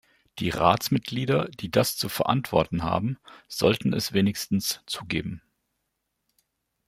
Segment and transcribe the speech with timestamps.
[0.39, 5.43] Die Ratsmitglieder, die das zu verantworten haben, sollten es wenigstens zugeben!